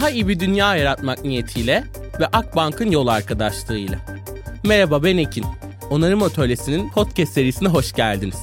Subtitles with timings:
[0.00, 1.84] Daha iyi bir dünya yaratmak niyetiyle
[2.20, 3.98] ve Akbank'ın yol arkadaşlığıyla.
[4.64, 5.44] Merhaba ben Ekin.
[5.90, 8.36] Onarım Atölyesi'nin podcast serisine hoş geldiniz.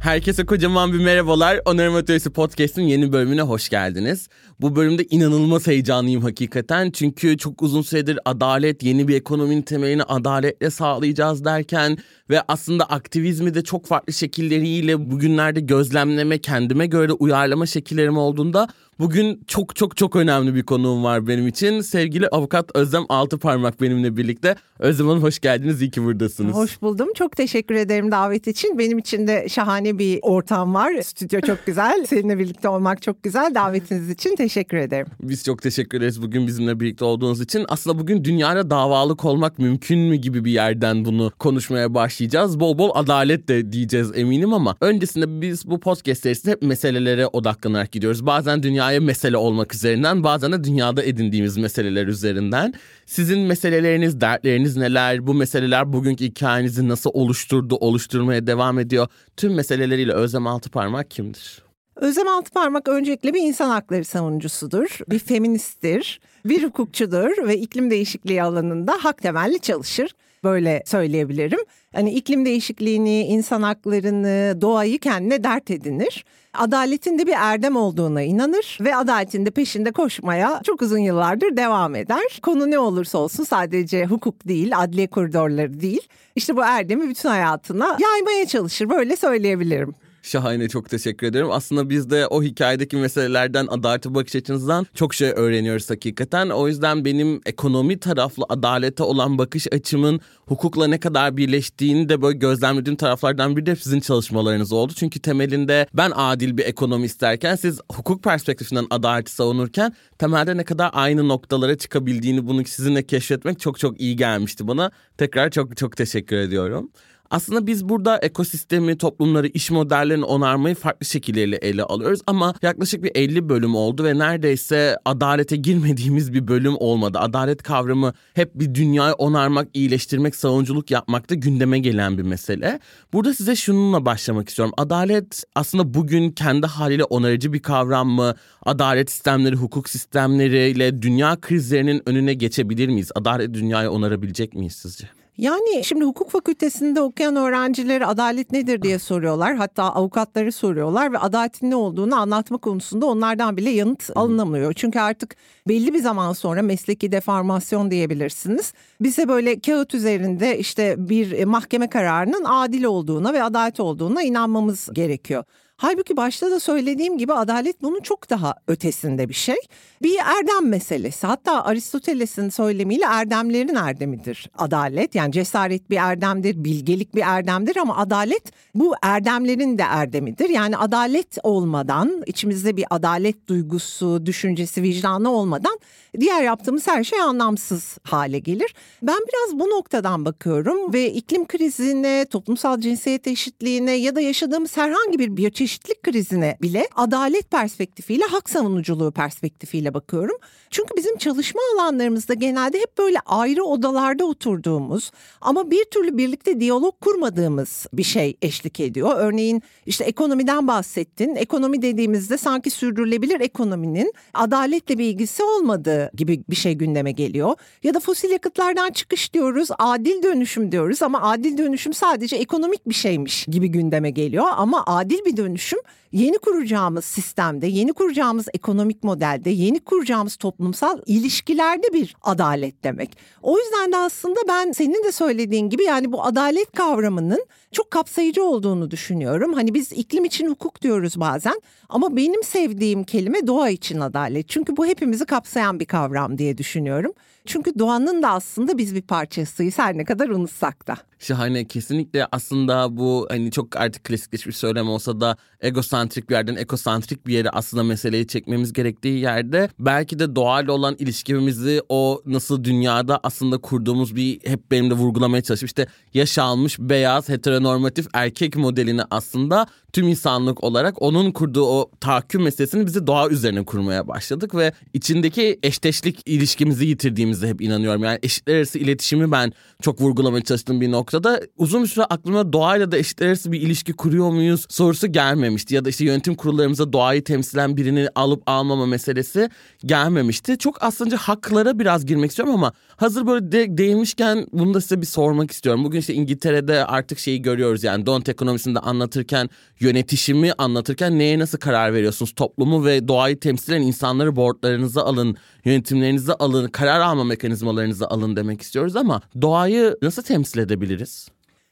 [0.00, 1.60] Herkese kocaman bir merhabalar.
[1.64, 4.28] Onarım Atölyesi Podcast'ın yeni bölümüne hoş geldiniz.
[4.60, 6.90] Bu bölümde inanılmaz heyecanlıyım hakikaten.
[6.90, 11.98] Çünkü çok uzun süredir adalet, yeni bir ekonominin temelini adaletle sağlayacağız derken
[12.30, 18.68] ve aslında aktivizmi de çok farklı şekilleriyle bugünlerde gözlemleme, kendime göre uyarlama şekillerim olduğunda
[19.00, 21.80] Bugün çok çok çok önemli bir konuğum var benim için.
[21.80, 24.56] Sevgili avukat Özlem Altıparmak benimle birlikte.
[24.78, 25.82] Özlem Hanım hoş geldiniz.
[25.82, 26.56] İyi ki buradasınız.
[26.56, 27.08] Hoş buldum.
[27.14, 28.78] Çok teşekkür ederim davet için.
[28.78, 31.02] Benim için de şahane bir ortam var.
[31.02, 32.04] Stüdyo çok güzel.
[32.08, 33.54] Seninle birlikte olmak çok güzel.
[33.54, 35.06] Davetiniz için teşekkür ederim.
[35.22, 37.64] Biz çok teşekkür ederiz bugün bizimle birlikte olduğunuz için.
[37.68, 42.60] Aslında bugün dünyada davalık olmak mümkün mü gibi bir yerden bunu konuşmaya başlayacağız.
[42.60, 47.92] Bol bol adalet de diyeceğiz eminim ama öncesinde biz bu podcast serisinde hep meselelere odaklanarak
[47.92, 48.26] gidiyoruz.
[48.26, 52.74] Bazen dünya dünyaya mesele olmak üzerinden bazen de dünyada edindiğimiz meseleler üzerinden.
[53.06, 55.26] Sizin meseleleriniz, dertleriniz neler?
[55.26, 59.08] Bu meseleler bugünkü hikayenizi nasıl oluşturdu, oluşturmaya devam ediyor?
[59.36, 61.62] Tüm meseleleriyle Özlem Altıparmak kimdir?
[61.96, 68.92] Özlem Altıparmak öncelikle bir insan hakları savunucusudur, bir feministtir, bir hukukçudur ve iklim değişikliği alanında
[69.00, 70.10] hak temelli çalışır.
[70.44, 71.58] Böyle söyleyebilirim.
[71.94, 76.24] Hani iklim değişikliğini, insan haklarını, doğayı kendine dert edinir.
[76.54, 81.94] Adaletin de bir erdem olduğuna inanır ve adaletin de peşinde koşmaya çok uzun yıllardır devam
[81.94, 82.38] eder.
[82.42, 86.08] Konu ne olursa olsun sadece hukuk değil, adliye koridorları değil.
[86.36, 88.90] İşte bu erdemi bütün hayatına yaymaya çalışır.
[88.90, 89.94] Böyle söyleyebilirim.
[90.28, 91.50] Şahane çok teşekkür ederim.
[91.50, 96.50] Aslında biz de o hikayedeki meselelerden adalete bakış açınızdan çok şey öğreniyoruz hakikaten.
[96.50, 102.38] O yüzden benim ekonomi taraflı adalete olan bakış açımın hukukla ne kadar birleştiğini de böyle
[102.38, 104.92] gözlemlediğim taraflardan biri de sizin çalışmalarınız oldu.
[104.96, 110.90] Çünkü temelinde ben adil bir ekonomi isterken siz hukuk perspektifinden adaleti savunurken temelde ne kadar
[110.92, 114.90] aynı noktalara çıkabildiğini bunu sizinle keşfetmek çok çok iyi gelmişti bana.
[115.18, 116.90] Tekrar çok çok teşekkür ediyorum.
[117.30, 123.10] Aslında biz burada ekosistemi, toplumları, iş modellerini onarmayı farklı şekilleriyle ele alıyoruz ama yaklaşık bir
[123.14, 127.18] 50 bölüm oldu ve neredeyse adalete girmediğimiz bir bölüm olmadı.
[127.18, 132.80] Adalet kavramı hep bir dünyayı onarmak, iyileştirmek, savunuculuk yapmakta gündeme gelen bir mesele.
[133.12, 134.74] Burada size şununla başlamak istiyorum.
[134.76, 138.34] Adalet aslında bugün kendi haliyle onarıcı bir kavram mı?
[138.62, 143.10] Adalet sistemleri, hukuk sistemleriyle dünya krizlerinin önüne geçebilir miyiz?
[143.14, 145.17] Adalet dünyayı onarabilecek miyiz sizce?
[145.38, 149.56] Yani şimdi hukuk fakültesinde okuyan öğrencilere adalet nedir diye soruyorlar.
[149.56, 154.72] Hatta avukatları soruyorlar ve adaletin ne olduğunu anlatma konusunda onlardan bile yanıt alınamıyor.
[154.72, 155.36] Çünkü artık
[155.68, 158.72] belli bir zaman sonra mesleki deformasyon diyebilirsiniz.
[159.00, 165.44] Bize böyle kağıt üzerinde işte bir mahkeme kararının adil olduğuna ve adalet olduğuna inanmamız gerekiyor.
[165.80, 169.56] Halbuki başta da söylediğim gibi adalet bunun çok daha ötesinde bir şey.
[170.02, 171.26] Bir erdem meselesi.
[171.26, 175.14] Hatta Aristoteles'in söylemiyle erdemlerin erdemidir adalet.
[175.14, 180.48] Yani cesaret bir erdemdir, bilgelik bir erdemdir ama adalet bu erdemlerin de erdemidir.
[180.48, 185.78] Yani adalet olmadan, içimizde bir adalet duygusu, düşüncesi, vicdanı olmadan
[186.20, 188.74] diğer yaptığımız her şey anlamsız hale gelir.
[189.02, 195.18] Ben biraz bu noktadan bakıyorum ve iklim krizine, toplumsal cinsiyet eşitliğine ya da yaşadığımız herhangi
[195.18, 200.36] bir biyoçeşitlik krizine bile adalet perspektifiyle, hak savunuculuğu perspektifiyle bakıyorum.
[200.70, 205.10] Çünkü bizim çalışma alanlarımızda genelde hep böyle ayrı odalarda oturduğumuz
[205.40, 209.10] ama bir türlü birlikte diyalog kurmadığımız bir şey eşlik ediyor.
[209.16, 211.36] Örneğin işte ekonomiden bahsettin.
[211.36, 217.56] Ekonomi dediğimizde sanki sürdürülebilir ekonominin adaletle bir ilgisi olmadığı gibi bir şey gündeme geliyor.
[217.82, 222.94] Ya da fosil yakıtlardan çıkış diyoruz, adil dönüşüm diyoruz ama adil dönüşüm sadece ekonomik bir
[222.94, 224.44] şeymiş gibi gündeme geliyor.
[224.56, 225.78] Ama adil bir dönüşüm
[226.12, 233.18] yeni kuracağımız sistemde, yeni kuracağımız ekonomik modelde, yeni kuracağımız toplumsal ilişkilerde bir adalet demek.
[233.42, 238.44] O yüzden de aslında ben senin de söylediğin gibi yani bu adalet kavramının çok kapsayıcı
[238.44, 239.52] olduğunu düşünüyorum.
[239.52, 244.48] Hani biz iklim için hukuk diyoruz bazen ama benim sevdiğim kelime doğa için adalet.
[244.48, 247.12] Çünkü bu hepimizi kapsayan bir kavram diye düşünüyorum.
[247.46, 250.96] Çünkü doğanın da aslında biz bir parçasıyız her ne kadar unutsak da.
[251.18, 251.64] Şahane.
[251.64, 257.32] Kesinlikle aslında bu hani çok artık klasikleşmiş söylem olsa da egosantrik bir yerden ekosantrik bir
[257.32, 263.58] yere aslında meseleyi çekmemiz gerektiği yerde belki de doğayla olan ilişkimizi o nasıl dünyada aslında
[263.58, 269.66] kurduğumuz bir hep benim de vurgulamaya çalışıp işte yaş almış beyaz heteronormatif erkek modelini aslında
[269.92, 275.58] tüm insanlık olarak onun kurduğu o tahakküm meselesini bizi doğa üzerine kurmaya başladık ve içindeki
[275.62, 278.04] eşteşlik ilişkimizi yitirdiğimize hep inanıyorum.
[278.04, 279.52] Yani eşitler arası iletişimi ben
[279.82, 283.92] çok vurgulamaya çalıştığım bir noktada uzun bir süre aklıma doğayla da eşitler arası bir ilişki
[283.92, 285.74] kuruyor muyuz sorusu gelmemişti.
[285.74, 289.50] Ya da işte yönetim kurullarımıza doğayı temsilen birini alıp almama meselesi
[289.84, 290.58] gelmemişti.
[290.58, 295.06] Çok aslında haklara biraz girmek istiyorum ama hazır böyle de, değinmişken bunu da size bir
[295.06, 295.84] sormak istiyorum.
[295.84, 299.50] Bugün işte İngiltere'de artık şeyi görüyoruz yani Don't ekonomisinde anlatırken
[299.80, 302.32] yönetişimi anlatırken neye nasıl karar veriyorsunuz?
[302.32, 308.96] Toplumu ve doğayı temsilen insanları boardlarınıza alın, yönetimlerinize alın, karar alma mekanizmalarınızı alın demek istiyoruz
[308.96, 311.28] ama doğayı nasıl temsil edebiliriz?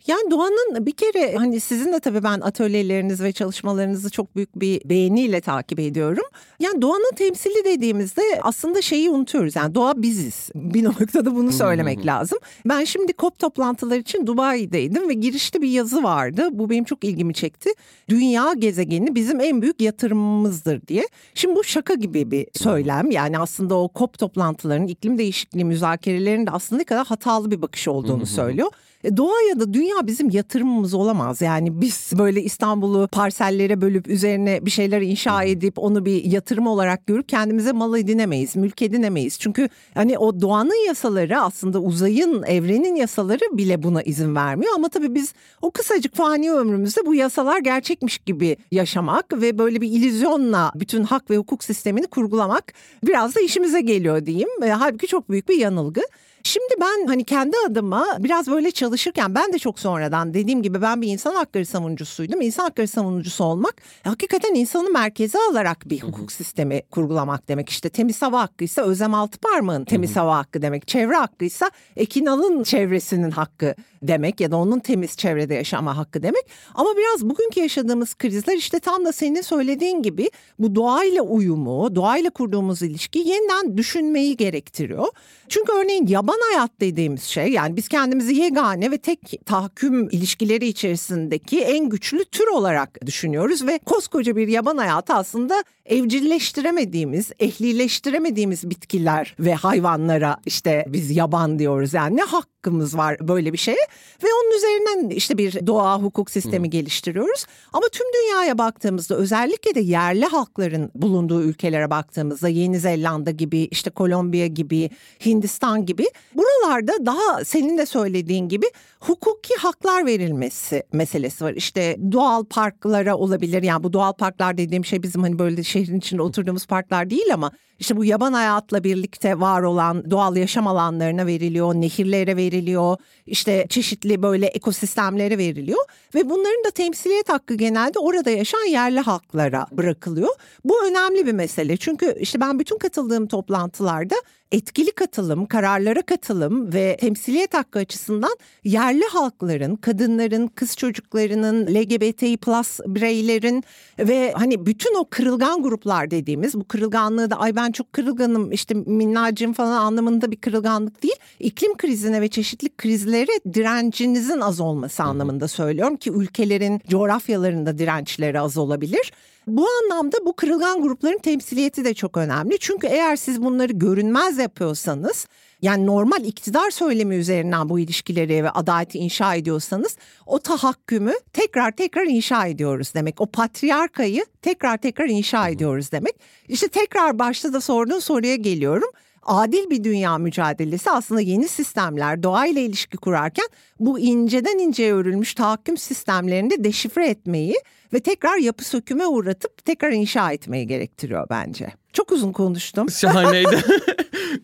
[0.06, 4.81] Yani doğanın bir kere hani sizin de tabii ben atölyeleriniz ve çalışmalarınızı çok büyük bir
[4.85, 6.25] beğeniyle takip ediyorum.
[6.61, 9.56] Yani doğanın temsili dediğimizde aslında şeyi unutuyoruz.
[9.56, 10.50] Yani doğa biziz.
[10.55, 12.38] Bir noktada bunu söylemek lazım.
[12.67, 16.49] Ben şimdi COP toplantıları için Dubai'deydim ve girişte bir yazı vardı.
[16.53, 17.70] Bu benim çok ilgimi çekti.
[18.08, 21.08] Dünya gezegeni bizim en büyük yatırımımızdır diye.
[21.35, 23.11] Şimdi bu şaka gibi bir söylem.
[23.11, 28.26] Yani aslında o COP toplantılarının iklim değişikliği müzakerelerinde aslında ne kadar hatalı bir bakış olduğunu
[28.26, 28.69] söylüyor.
[29.06, 31.41] E, doğa ya da dünya bizim yatırımımız olamaz.
[31.41, 37.06] Yani biz böyle İstanbul'u parsellere bölüp üzerine bir şeyler inşa edip onu bir yatırım olarak
[37.06, 39.38] görüp kendimize mal edinemeyiz, mülk edinemeyiz.
[39.38, 44.73] Çünkü hani o doğanın yasaları aslında uzayın, evrenin yasaları bile buna izin vermiyor.
[44.75, 49.88] Ama tabii biz o kısacık fani ömrümüzde bu yasalar gerçekmiş gibi yaşamak ve böyle bir
[49.88, 52.73] illüzyonla bütün hak ve hukuk sistemini kurgulamak
[53.03, 54.49] biraz da işimize geliyor diyeyim.
[54.62, 56.03] E, halbuki çok büyük bir yanılgı.
[56.46, 61.02] Şimdi ben hani kendi adıma biraz böyle çalışırken ben de çok sonradan dediğim gibi ben
[61.02, 62.40] bir insan hakları savunucusuydum.
[62.40, 67.69] İnsan hakları savunucusu olmak hakikaten insanı merkeze alarak bir hukuk sistemi kurgulamak demek.
[67.69, 70.88] İşte temiz hava hakkıysa Özlem Altıparmak'ın temiz hava hakkı demek.
[70.88, 73.75] Çevre hakkıysa Ekin Alın çevresinin hakkı
[74.08, 76.47] demek ya da onun temiz çevrede yaşama hakkı demek.
[76.75, 82.31] Ama biraz bugünkü yaşadığımız krizler işte tam da senin söylediğin gibi bu doğayla uyumu, doğayla
[82.31, 85.06] kurduğumuz ilişki yeniden düşünmeyi gerektiriyor.
[85.49, 91.61] Çünkü örneğin yaban hayat dediğimiz şey yani biz kendimizi yegane ve tek tahakküm ilişkileri içerisindeki
[91.61, 99.54] en güçlü tür olarak düşünüyoruz ve koskoca bir yaban hayatı aslında evcilleştiremediğimiz, ehlileştiremediğimiz bitkiler ve
[99.54, 101.94] hayvanlara işte biz yaban diyoruz.
[101.94, 103.86] Yani ne hakkımız var böyle bir şeye
[104.24, 106.70] ve onun üzerinden işte bir doğa hukuk sistemi Hı.
[106.70, 107.46] geliştiriyoruz.
[107.72, 113.90] Ama tüm dünyaya baktığımızda özellikle de yerli halkların bulunduğu ülkelere baktığımızda Yeni Zelanda gibi işte
[113.90, 114.90] Kolombiya gibi
[115.26, 118.66] Hindistan gibi buralarda daha senin de söylediğin gibi
[119.00, 121.52] hukuki haklar verilmesi meselesi var.
[121.52, 126.23] İşte doğal parklara olabilir yani bu doğal parklar dediğim şey bizim hani böyle şehrin içinde
[126.23, 131.75] oturduğumuz parklar değil ama işte bu yaban hayatla birlikte var olan doğal yaşam alanlarına veriliyor,
[131.75, 132.96] nehirlere veriliyor,
[133.26, 135.84] işte çeşitli böyle ekosistemlere veriliyor
[136.14, 140.34] ve bunların da temsiliyet hakkı genelde orada yaşayan yerli halklara bırakılıyor.
[140.64, 144.17] Bu önemli bir mesele çünkü işte ben bütün katıldığım toplantılarda
[144.52, 152.81] etkili katılım, kararlara katılım ve temsiliyet hakkı açısından yerli halkların, kadınların, kız çocuklarının, LGBTİ plus
[152.87, 153.64] bireylerin
[153.99, 158.74] ve hani bütün o kırılgan gruplar dediğimiz bu kırılganlığı da ay ben çok kırılganım işte
[158.74, 161.16] minnacım falan anlamında bir kırılganlık değil.
[161.40, 168.56] iklim krizine ve çeşitli krizlere direncinizin az olması anlamında söylüyorum ki ülkelerin coğrafyalarında dirençleri az
[168.56, 169.12] olabilir.
[169.46, 172.58] Bu anlamda bu kırılgan grupların temsiliyeti de çok önemli.
[172.60, 175.26] Çünkü eğer siz bunları görünmez yapıyorsanız
[175.67, 179.96] yani normal iktidar söylemi üzerinden bu ilişkileri ve adaleti inşa ediyorsanız
[180.27, 183.20] o tahakkümü tekrar tekrar inşa ediyoruz demek.
[183.20, 186.15] O patriarkayı tekrar tekrar inşa ediyoruz demek.
[186.49, 188.91] İşte tekrar başta da sorduğun soruya geliyorum
[189.23, 193.46] adil bir dünya mücadelesi aslında yeni sistemler doğayla ilişki kurarken
[193.81, 197.55] bu inceden inceye örülmüş tahakküm sistemlerini de deşifre etmeyi
[197.93, 201.73] ve tekrar yapı söküme uğratıp tekrar inşa etmeyi gerektiriyor bence.
[201.93, 202.91] Çok uzun konuştum.
[202.91, 203.65] Şahaneydi.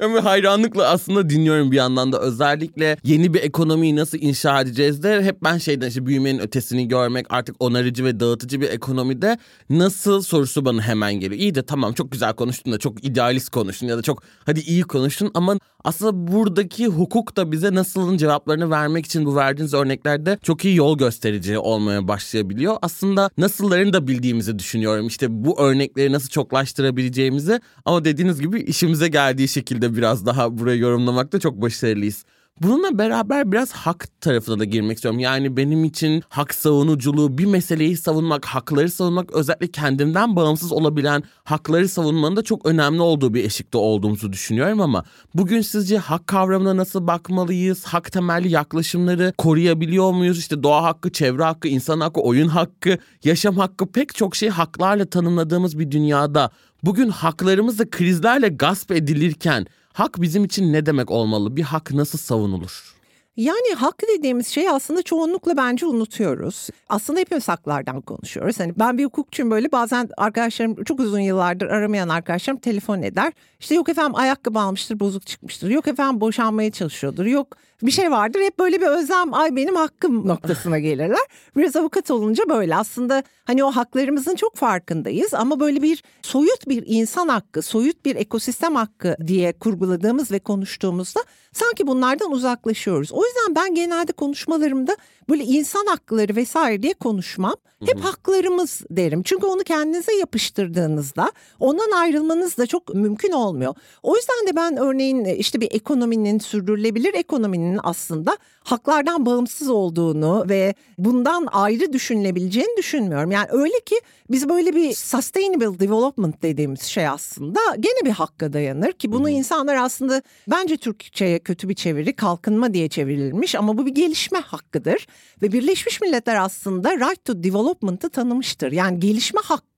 [0.01, 5.23] Ama hayranlıkla aslında dinliyorum bir yandan da özellikle yeni bir ekonomiyi nasıl inşa edeceğiz de
[5.23, 9.39] hep ben şeyden işte büyümenin ötesini görmek artık onarıcı ve dağıtıcı bir ekonomide
[9.71, 11.41] nasıl sorusu bana hemen geliyor.
[11.41, 14.83] İyi de tamam çok güzel konuştun da çok idealist konuştun ya da çok hadi iyi
[14.83, 20.65] konuştun ama aslında buradaki hukuk da bize nasılın cevaplarını vermek için bu verdiğiniz örneklerde çok
[20.65, 22.77] iyi yol gösterici olmaya başlayabiliyor.
[22.83, 25.07] Aslında nasıllarını da bildiğimizi düşünüyorum.
[25.07, 31.41] İşte bu örnekleri nasıl çoklaştırabileceğimizi ama dediğiniz gibi işimize geldiği şekilde biraz daha burayı yorumlamakta
[31.41, 32.25] çok başarılıyız.
[32.61, 35.21] Bununla beraber biraz hak tarafına da girmek istiyorum.
[35.21, 41.89] Yani benim için hak savunuculuğu, bir meseleyi savunmak, hakları savunmak özellikle kendimden bağımsız olabilen hakları
[41.89, 45.05] savunmanın da çok önemli olduğu bir eşikte olduğumuzu düşünüyorum ama
[45.35, 47.85] bugün sizce hak kavramına nasıl bakmalıyız?
[47.85, 50.39] Hak temelli yaklaşımları koruyabiliyor muyuz?
[50.39, 55.05] İşte doğa hakkı, çevre hakkı, insan hakkı, oyun hakkı, yaşam hakkı pek çok şey haklarla
[55.07, 56.51] tanımladığımız bir dünyada
[56.83, 61.57] bugün haklarımız krizlerle gasp edilirken hak bizim için ne demek olmalı?
[61.57, 62.95] Bir hak nasıl savunulur?
[63.37, 66.69] Yani hak dediğimiz şeyi aslında çoğunlukla bence unutuyoruz.
[66.89, 68.61] Aslında hepimiz haklardan konuşuyoruz.
[68.61, 73.33] Hani ben bir hukukçuyum böyle bazen arkadaşlarım çok uzun yıllardır aramayan arkadaşlarım telefon eder.
[73.61, 75.71] İşte yok efendim ayakkabı almıştır bozuk çıkmıştır.
[75.71, 77.25] Yok efendim boşanmaya çalışıyordur.
[77.27, 78.41] Yok bir şey vardır.
[78.41, 81.27] Hep böyle bir özlem ay benim hakkım noktasına gelirler.
[81.57, 86.85] Biraz avukat olunca böyle aslında hani o haklarımızın çok farkındayız ama böyle bir soyut bir
[86.87, 91.21] insan hakkı, soyut bir ekosistem hakkı diye kurguladığımız ve konuştuğumuzda
[91.53, 93.13] sanki bunlardan uzaklaşıyoruz.
[93.13, 94.97] O yüzden ben genelde konuşmalarımda
[95.29, 97.55] böyle insan hakları vesaire diye konuşmam.
[97.87, 99.23] Hep haklarımız derim.
[99.23, 103.75] Çünkü onu kendinize yapıştırdığınızda ondan ayrılmanız da çok mümkün olmuyor.
[104.03, 110.75] O yüzden de ben örneğin işte bir ekonominin sürdürülebilir ekonominin aslında haklardan bağımsız olduğunu ve
[110.99, 113.31] bundan ayrı düşünülebileceğini düşünmüyorum.
[113.31, 114.01] Yani öyle ki
[114.31, 119.77] biz böyle bir sustainable development dediğimiz şey aslında gene bir hakka dayanır ki bunu insanlar
[119.77, 125.07] aslında bence Türkçe'ye kötü bir çeviri kalkınma diye çevrilmiş ama bu bir gelişme hakkıdır
[125.43, 128.73] ve Birleşmiş Milletler aslında right to development'ı tanımıştır.
[128.73, 129.72] Yani gelişme hakkı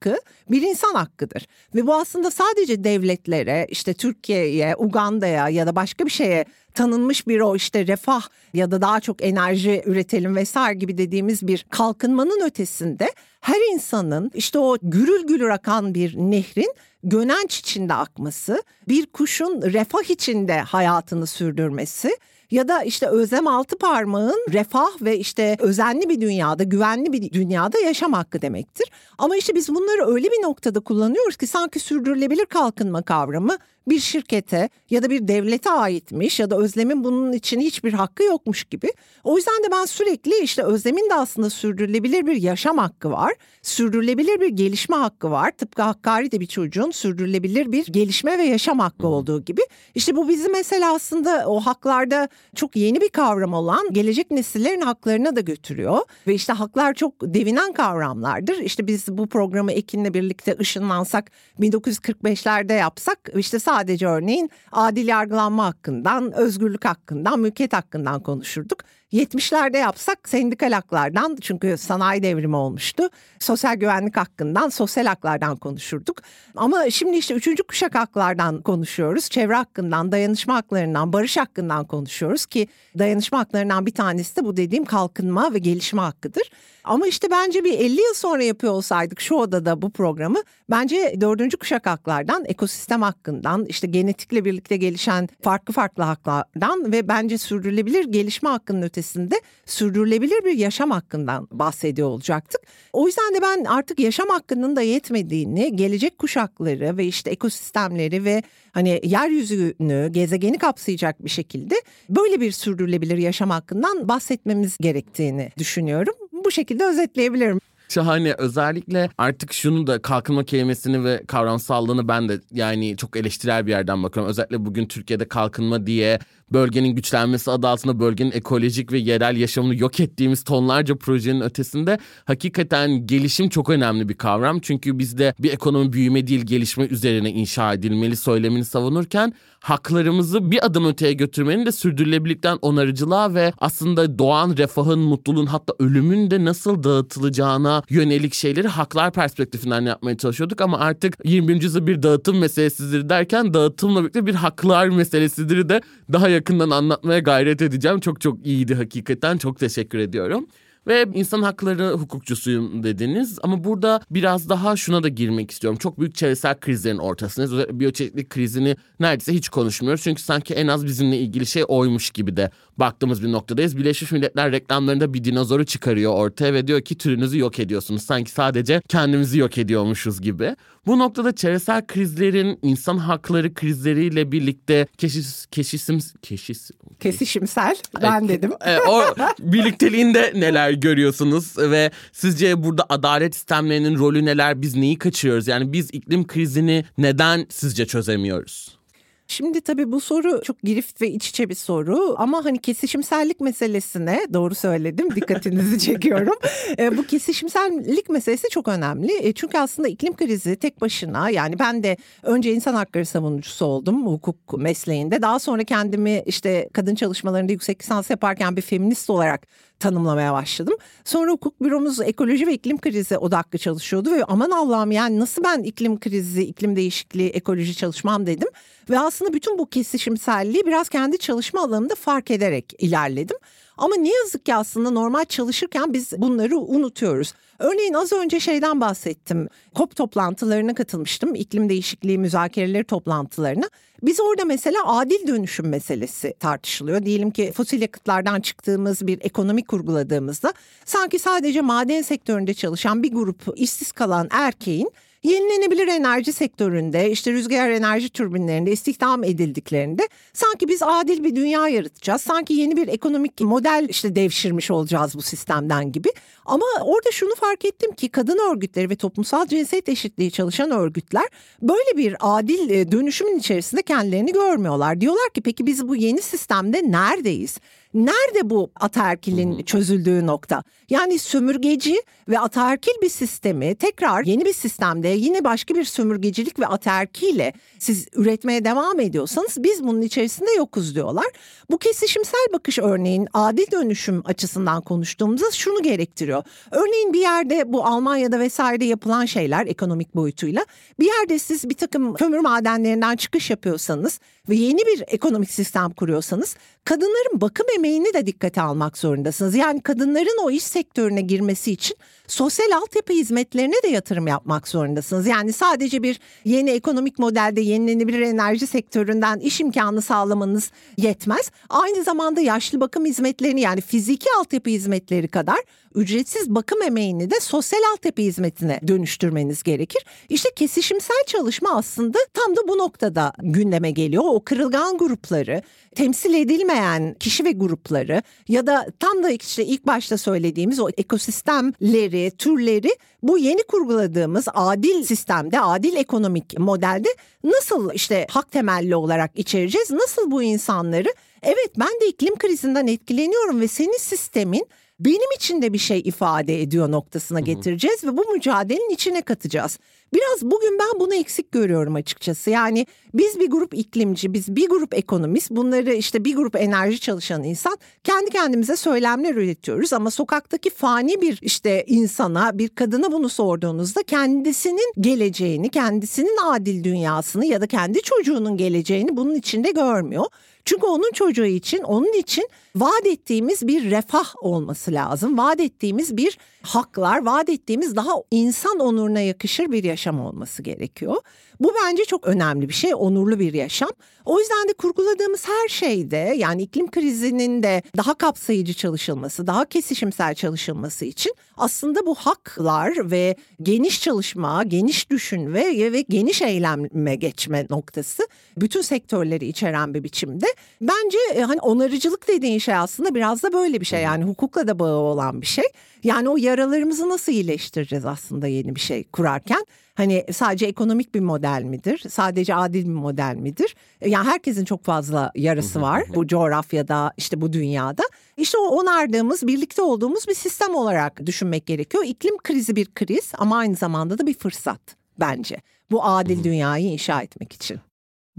[0.50, 1.46] bir insan hakkıdır.
[1.74, 6.44] Ve bu aslında sadece devletlere işte Türkiye'ye, Uganda'ya ya da başka bir şeye
[6.74, 8.22] tanınmış bir o işte refah
[8.54, 14.58] ya da daha çok enerji üretelim vesaire gibi dediğimiz bir kalkınmanın ötesinde her insanın işte
[14.58, 22.16] o gürül gürül akan bir nehrin gönenç içinde akması, bir kuşun refah içinde hayatını sürdürmesi
[22.50, 27.78] ya da işte Özlem altı parmağın refah ve işte özenli bir dünyada, güvenli bir dünyada
[27.78, 28.90] yaşam hakkı demektir.
[29.18, 33.58] Ama işte biz bunları öyle bir noktada kullanıyoruz ki sanki sürdürülebilir kalkınma kavramı
[33.88, 38.64] bir şirkete ya da bir devlete aitmiş ya da Özlem'in bunun için hiçbir hakkı yokmuş
[38.64, 38.88] gibi.
[39.24, 43.32] O yüzden de ben sürekli işte Özlem'in de aslında sürdürülebilir bir yaşam hakkı var.
[43.62, 45.50] Sürdürülebilir bir gelişme hakkı var.
[45.50, 49.62] Tıpkı Hakkari de bir çocuğun sürdürülebilir bir gelişme ve yaşam hakkı olduğu gibi.
[49.94, 55.36] İşte bu bizi mesela aslında o haklarda çok yeni bir kavram olan gelecek nesillerin haklarına
[55.36, 55.98] da götürüyor.
[56.26, 58.58] Ve işte haklar çok devinen kavramlardır.
[58.58, 66.32] İşte biz bu programı Ekin'le birlikte ışınlansak 1945'lerde yapsak işte sadece örneğin adil yargılanma hakkından,
[66.32, 68.78] özgürlük hakkından, mülkiyet hakkından konuşurduk.
[69.14, 73.08] 70'lerde yapsak sendikal haklardan çünkü sanayi devrimi olmuştu.
[73.38, 76.22] Sosyal güvenlik hakkından, sosyal haklardan konuşurduk.
[76.56, 79.30] Ama şimdi işte üçüncü kuşak haklardan konuşuyoruz.
[79.30, 82.68] Çevre hakkından, dayanışma haklarından, barış hakkından konuşuyoruz ki
[82.98, 86.50] dayanışma haklarından bir tanesi de bu dediğim kalkınma ve gelişme hakkıdır.
[86.84, 90.38] Ama işte bence bir 50 yıl sonra yapıyor olsaydık şu odada bu programı
[90.70, 97.38] bence dördüncü kuşak haklardan, ekosistem hakkından, işte genetikle birlikte gelişen farklı farklı haklardan ve bence
[97.38, 102.60] sürdürülebilir gelişme hakkının ötesinde sürdürülebilir bir yaşam hakkından bahsediyor olacaktık.
[102.92, 108.42] O yüzden de ben artık yaşam hakkının da yetmediğini, gelecek kuşakları ve işte ekosistemleri ve
[108.72, 111.74] hani yeryüzünü, gezegeni kapsayacak bir şekilde
[112.08, 116.14] böyle bir sürdürülebilir yaşam hakkından bahsetmemiz gerektiğini düşünüyorum.
[116.44, 117.60] Bu şekilde özetleyebilirim.
[117.88, 123.70] Şahane özellikle artık şunu da kalkınma kelimesini ve kavramsallığını ben de yani çok eleştirel bir
[123.70, 124.30] yerden bakıyorum.
[124.30, 126.18] Özellikle bugün Türkiye'de kalkınma diye
[126.52, 133.06] bölgenin güçlenmesi adı altında bölgenin ekolojik ve yerel yaşamını yok ettiğimiz tonlarca projenin ötesinde hakikaten
[133.06, 134.60] gelişim çok önemli bir kavram.
[134.60, 140.86] Çünkü bizde bir ekonomi büyüme değil gelişme üzerine inşa edilmeli söylemini savunurken haklarımızı bir adım
[140.86, 147.82] öteye götürmenin de sürdürülebilikten onarıcılığa ve aslında doğan refahın, mutluluğun hatta ölümün de nasıl dağıtılacağına
[147.90, 151.52] yönelik şeyleri haklar perspektifinden yapmaya çalışıyorduk ama artık 20.
[151.52, 155.80] yüzyılda bir dağıtım meselesidir derken dağıtımla birlikte bir haklar meselesidir de
[156.12, 158.00] daha yakından anlatmaya gayret edeceğim.
[158.00, 159.38] Çok çok iyiydi hakikaten.
[159.38, 160.46] Çok teşekkür ediyorum
[160.86, 163.38] ve insan hakları hukukçusuyum dediniz.
[163.42, 165.78] Ama burada biraz daha şuna da girmek istiyorum.
[165.78, 167.80] Çok büyük çevresel krizlerin ortasındayız.
[167.80, 170.02] Biyoçeşitlik krizini neredeyse hiç konuşmuyoruz.
[170.02, 173.76] Çünkü sanki en az bizimle ilgili şey oymuş gibi de baktığımız bir noktadayız.
[173.76, 178.02] Birleşmiş Milletler reklamlarında bir dinozoru çıkarıyor ortaya ve diyor ki türünüzü yok ediyorsunuz.
[178.02, 180.56] Sanki sadece kendimizi yok ediyormuşuz gibi.
[180.86, 188.52] Bu noktada çevresel krizlerin insan hakları krizleriyle birlikte keşis, keşisim, keşis, kesişimsel ben dedim.
[188.66, 189.02] E, o
[189.38, 194.62] birlikteliğinde neler görüyorsunuz ve sizce burada adalet sistemlerinin rolü neler?
[194.62, 195.48] Biz neyi kaçırıyoruz?
[195.48, 198.83] Yani biz iklim krizini neden sizce çözemiyoruz?
[199.28, 204.20] Şimdi tabii bu soru çok girift ve iç içe bir soru ama hani kesişimsellik meselesine
[204.32, 206.34] doğru söyledim dikkatinizi çekiyorum.
[206.78, 209.12] E, bu kesişimsellik meselesi çok önemli.
[209.26, 214.06] E, çünkü aslında iklim krizi tek başına yani ben de önce insan hakları savunucusu oldum
[214.06, 215.22] hukuk mesleğinde.
[215.22, 219.46] Daha sonra kendimi işte kadın çalışmalarında yüksek lisans yaparken bir feminist olarak
[219.84, 220.74] tanımlamaya başladım.
[221.04, 225.62] Sonra hukuk büromuz ekoloji ve iklim krizi odaklı çalışıyordu ve aman Allah'ım yani nasıl ben
[225.62, 228.48] iklim krizi, iklim değişikliği, ekoloji çalışmam dedim.
[228.90, 233.36] Ve aslında bütün bu kesişimselliği biraz kendi çalışma alanımda fark ederek ilerledim.
[233.78, 237.34] Ama ne yazık ki aslında normal çalışırken biz bunları unutuyoruz.
[237.58, 239.48] Örneğin az önce şeyden bahsettim.
[239.74, 241.34] COP toplantılarına katılmıştım.
[241.34, 243.68] İklim değişikliği müzakereleri toplantılarına.
[244.02, 247.04] Biz orada mesela adil dönüşüm meselesi tartışılıyor.
[247.04, 250.52] Diyelim ki fosil yakıtlardan çıktığımız bir ekonomi kurguladığımızda
[250.84, 254.90] sanki sadece maden sektöründe çalışan bir grup işsiz kalan erkeğin
[255.24, 262.22] yenilenebilir enerji sektöründe işte rüzgar enerji türbinlerinde istihdam edildiklerinde sanki biz adil bir dünya yaratacağız.
[262.22, 266.08] Sanki yeni bir ekonomik model işte devşirmiş olacağız bu sistemden gibi.
[266.46, 271.28] Ama orada şunu fark ettim ki kadın örgütleri ve toplumsal cinsiyet eşitliği çalışan örgütler
[271.62, 275.00] böyle bir adil e, dönüşümün içerisinde kendilerini görmüyorlar.
[275.00, 277.58] Diyorlar ki peki biz bu yeni sistemde neredeyiz?
[277.94, 280.62] Nerede bu ataerkilin çözüldüğü nokta?
[280.90, 286.66] Yani sömürgeci ve ataerkil bir sistemi tekrar yeni bir sistemde yine başka bir sömürgecilik ve
[286.66, 291.26] ataerkiyle siz üretmeye devam ediyorsanız biz bunun içerisinde yokuz diyorlar.
[291.70, 296.33] Bu kesişimsel bakış örneğin adil dönüşüm açısından konuştuğumuzda şunu gerektiriyor.
[296.70, 300.64] Örneğin bir yerde bu Almanya'da vesaire yapılan şeyler ekonomik boyutuyla
[300.98, 306.56] bir yerde siz bir takım kömür madenlerinden çıkış yapıyorsanız ve yeni bir ekonomik sistem kuruyorsanız
[306.84, 309.54] kadınların bakım emeğini de dikkate almak zorundasınız.
[309.54, 311.96] Yani kadınların o iş sektörüne girmesi için
[312.28, 315.26] sosyal altyapı hizmetlerine de yatırım yapmak zorundasınız.
[315.26, 321.50] Yani sadece bir yeni ekonomik modelde yenilenebilir enerji sektöründen iş imkanı sağlamanız yetmez.
[321.68, 325.58] Aynı zamanda yaşlı bakım hizmetlerini yani fiziki altyapı hizmetleri kadar
[325.94, 330.04] ücretsiz bakım emeğini de sosyal altyapı hizmetine dönüştürmeniz gerekir.
[330.28, 334.24] İşte kesişimsel çalışma aslında tam da bu noktada gündeme geliyor.
[334.26, 335.62] O kırılgan grupları,
[335.94, 342.13] temsil edilmeyen kişi ve grupları ya da tam da işte ilk başta söylediğimiz o ekosistemleri,
[342.38, 347.08] türleri bu yeni kurguladığımız adil sistemde, adil ekonomik modelde
[347.44, 349.90] nasıl işte hak temelli olarak içereceğiz?
[349.90, 351.08] Nasıl bu insanları
[351.42, 354.66] evet ben de iklim krizinden etkileniyorum ve senin sistemin
[355.00, 359.78] benim için de bir şey ifade ediyor noktasına getireceğiz ve bu mücadelenin içine katacağız.
[360.14, 362.50] Biraz bugün ben bunu eksik görüyorum açıkçası.
[362.50, 367.44] Yani biz bir grup iklimci, biz bir grup ekonomist, bunları işte bir grup enerji çalışan
[367.44, 374.02] insan kendi kendimize söylemler üretiyoruz ama sokaktaki fani bir işte insana, bir kadına bunu sorduğunuzda
[374.02, 380.24] kendisinin geleceğini, kendisinin adil dünyasını ya da kendi çocuğunun geleceğini bunun içinde görmüyor.
[380.64, 385.38] Çünkü onun çocuğu için, onun için vaat ettiğimiz bir refah olması lazım.
[385.38, 391.16] Vaat ettiğimiz bir haklar, vaat ettiğimiz daha insan onuruna yakışır bir yaşam olması gerekiyor.
[391.60, 393.90] Bu bence çok önemli bir şey, onurlu bir yaşam.
[394.24, 400.34] O yüzden de kurguladığımız her şeyde yani iklim krizinin de daha kapsayıcı çalışılması, daha kesişimsel
[400.34, 408.22] çalışılması için aslında bu haklar ve geniş çalışma, geniş düşünme ve geniş eyleme geçme noktası
[408.56, 410.46] bütün sektörleri içeren bir biçimde.
[410.80, 414.78] Bence e, hani onarıcılık dediğin şey aslında biraz da böyle bir şey yani hukukla da
[414.78, 415.64] bağı olan bir şey.
[416.04, 419.66] Yani o yaralarımızı nasıl iyileştireceğiz aslında yeni bir şey kurarken?
[419.94, 422.02] Hani sadece ekonomik bir model midir?
[422.08, 423.74] Sadece adil bir model midir?
[424.06, 428.02] Yani herkesin çok fazla yarası var bu coğrafyada, işte bu dünyada.
[428.36, 432.04] İşte o onardığımız, birlikte olduğumuz bir sistem olarak düşünmek gerekiyor.
[432.06, 434.80] İklim krizi bir kriz ama aynı zamanda da bir fırsat
[435.20, 435.56] bence.
[435.90, 437.80] Bu adil dünyayı inşa etmek için.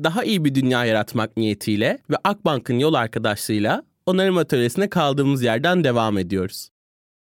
[0.04, 6.18] Daha iyi bir dünya yaratmak niyetiyle ve Akbank'ın yol arkadaşlığıyla onarım atölyesine kaldığımız yerden devam
[6.18, 6.70] ediyoruz.